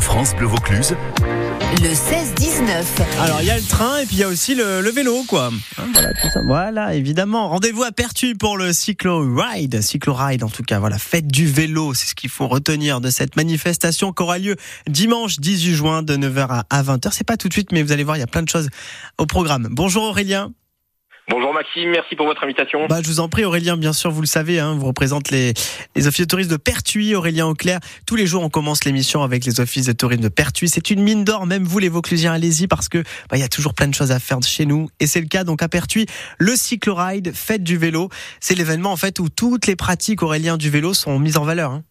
[0.00, 0.96] France Bleu Vaucluse.
[1.80, 2.84] Le 16-19.
[3.20, 5.24] Alors il y a le train et puis il y a aussi le, le vélo
[5.28, 5.50] quoi.
[5.78, 6.40] Hein, Voilà, tout ça.
[6.46, 7.48] Voilà, évidemment.
[7.48, 10.78] Rendez-vous à Pertuis pour le cyclo ride, cyclo ride en tout cas.
[10.78, 14.56] Voilà, fête du vélo, c'est ce qu'il faut retenir de cette manifestation qui aura lieu
[14.88, 17.08] dimanche 18 juin de 9h à 20h.
[17.12, 18.68] C'est pas tout de suite, mais vous allez voir, il y a plein de choses
[19.18, 19.68] au programme.
[19.70, 20.52] Bonjour Aurélien.
[21.28, 22.86] Bonjour Maxime, merci pour votre invitation.
[22.86, 25.54] Bah, je vous en prie, Aurélien, bien sûr, vous le savez, hein, vous représentez les,
[25.96, 27.80] les offices de tourisme de Pertuis, Aurélien Auclair.
[28.06, 30.68] Tous les jours, on commence l'émission avec les offices de tourisme de Pertuis.
[30.68, 32.98] C'est une mine d'or, même vous, les Vauclusiens, allez-y, parce que
[33.28, 34.88] bah, il y a toujours plein de choses à faire chez nous.
[35.00, 36.06] Et c'est le cas, donc, à Pertuis,
[36.38, 38.08] le cycloride, fête du vélo.
[38.38, 41.72] C'est l'événement, en fait, où toutes les pratiques, Aurélien, du vélo sont mises en valeur.
[41.72, 41.82] Hein.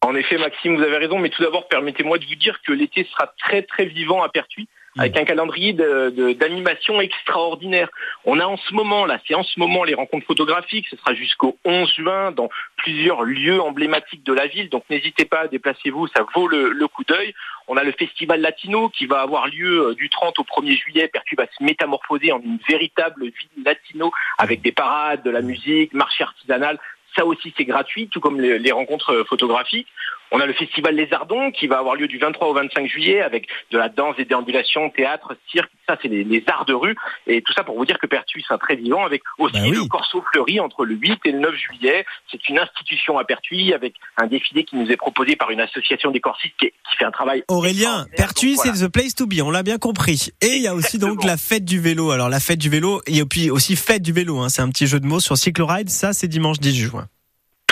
[0.00, 3.08] En effet Maxime, vous avez raison, mais tout d'abord permettez-moi de vous dire que l'été
[3.10, 4.68] sera très très vivant à Pertuis.
[4.96, 7.88] Avec un calendrier d'animation extraordinaire.
[8.24, 10.86] On a en ce moment, là, c'est en ce moment les rencontres photographiques.
[10.88, 14.68] Ce sera jusqu'au 11 juin dans plusieurs lieux emblématiques de la ville.
[14.68, 17.34] Donc n'hésitez pas, déplacez-vous, ça vaut le, coup d'œil.
[17.66, 21.08] On a le festival latino qui va avoir lieu euh, du 30 au 1er juillet.
[21.08, 25.92] Pertuis va se métamorphoser en une véritable ville latino avec des parades, de la musique,
[25.92, 26.78] marché artisanal.
[27.16, 29.88] Ça aussi, c'est gratuit, tout comme les, les rencontres euh, photographiques.
[30.36, 33.20] On a le festival Les Ardons qui va avoir lieu du 23 au 25 juillet
[33.20, 35.70] avec de la danse, des déambulations, théâtre, cirque.
[35.88, 36.96] Ça, c'est les, les arts de rue.
[37.28, 39.76] Et tout ça pour vous dire que Pertuis sera très vivant avec aussi Bah oui.
[39.76, 42.04] le Corso Fleuri entre le 8 et le 9 juillet.
[42.32, 46.10] C'est une institution à Pertuis avec un défilé qui nous est proposé par une association
[46.10, 48.06] des corsistes qui, qui fait un travail Aurélien.
[48.16, 48.74] Pertuis, voilà.
[48.74, 50.30] c'est the place to be, on l'a bien compris.
[50.42, 52.10] Et il y a aussi donc la fête du vélo.
[52.10, 54.48] Alors, la fête du vélo, et puis aussi fête du vélo, hein.
[54.48, 55.90] c'est un petit jeu de mots sur cycloride.
[55.90, 57.06] Ça, c'est dimanche 10 juin.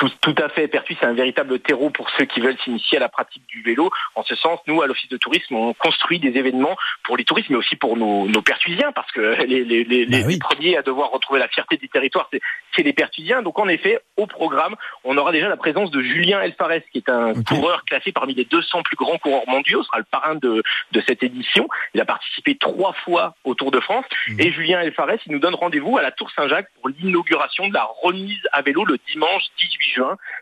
[0.03, 0.67] Tout, tout à fait.
[0.67, 3.89] Pertuis, c'est un véritable terreau pour ceux qui veulent s'initier à la pratique du vélo.
[4.17, 7.51] En ce sens, nous, à l'Office de tourisme, on construit des événements pour les touristes,
[7.51, 10.83] mais aussi pour nos, nos Pertuisiens, parce que les, les, les, Bah les premiers à
[10.83, 12.29] devoir retrouver la fierté du territoire,
[12.75, 13.43] c'est les Pertuisiens.
[13.43, 17.09] Donc, en effet, au programme, on aura déjà la présence de Julien Elfares, qui est
[17.09, 21.03] un coureur classé parmi les 200 plus grands coureurs mondiaux, sera le parrain de, de
[21.07, 21.69] cette édition.
[21.95, 24.07] Il a participé trois fois au Tour de France.
[24.27, 24.41] Mhm.
[24.41, 27.89] Et Julien Elfares, il nous donne rendez-vous à la Tour Saint-Jacques pour l'inauguration de la
[28.03, 29.92] remise à vélo le dimanche 18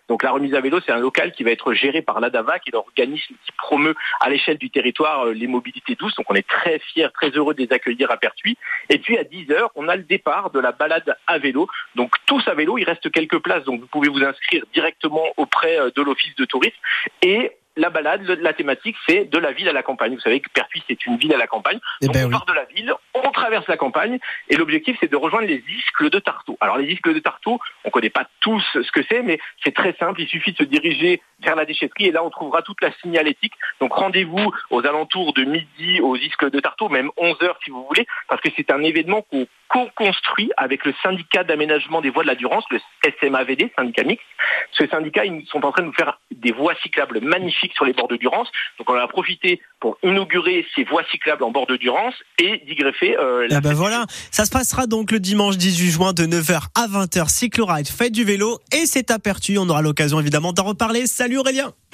[0.09, 2.71] Donc la remise à vélo, c'est un local qui va être géré par l'ADAVA, qui
[2.71, 6.15] est l'organisme qui promeut à l'échelle du territoire euh, les mobilités douces.
[6.17, 8.57] Donc on est très fiers, très heureux de les accueillir à Pertuis.
[8.89, 11.69] Et puis à 10h, on a le départ de la balade à vélo.
[11.95, 13.65] Donc tous à vélo, il reste quelques places.
[13.65, 16.77] Donc vous pouvez vous inscrire directement auprès euh, de l'office de tourisme.
[17.23, 20.15] Et la balade, le- la thématique, c'est de la ville à la campagne.
[20.15, 21.79] Vous savez que Pertuis, c'est une ville à la campagne.
[22.03, 22.33] Eh Donc ben on oui.
[22.33, 26.11] part de la ville, on traverse la campagne, et l'objectif c'est de rejoindre les iscles
[26.11, 26.57] de Tartou.
[26.61, 29.95] Alors les iscles de Tartou, on connaît pas tous ce que c'est, mais c'est très
[29.95, 30.21] simple.
[30.21, 33.55] Il suffit de se diriger vers la déchetterie, et là on trouvera toute la signalétique.
[33.81, 37.87] Donc rendez-vous aux alentours de midi aux iscles de Tartou, même 11 heures si vous
[37.87, 42.29] voulez, parce que c'est un événement qu'on co-construit avec le syndicat d'aménagement des voies de
[42.29, 42.81] la Durance, le
[43.21, 44.27] SMAVD, syndicat mixte.
[44.73, 47.93] Ce syndicat, ils sont en train de nous faire des voies cyclables magnifiques sur les
[47.93, 48.49] bords de Durance.
[48.79, 52.75] Donc on a profité pour inaugurer ces voies cyclables en bord de Durance et d'y
[52.75, 56.69] greffer euh, la ben voilà, ça se passera donc le dimanche 18 juin de 9h
[56.75, 59.59] à 20h, cycloride, fête du vélo, et c'est à Pertuis.
[59.59, 61.07] On aura l'occasion évidemment d'en reparler.
[61.07, 61.73] Salut Aurélien